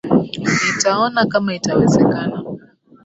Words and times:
Nitaona 0.63 1.21
kama 1.31 1.49
itawezekana 1.57 2.37